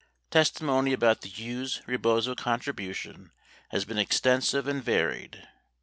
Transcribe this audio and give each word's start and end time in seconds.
Testimony 0.31 0.93
about 0.93 1.21
the 1.21 1.29
Hughes 1.29 1.83
Rebozo 1.85 2.33
contribution 2.33 3.33
has 3.69 3.85
been 3.85 3.99
extensive 3.99 4.67
and 4.67 4.83
varied. 4.83 5.47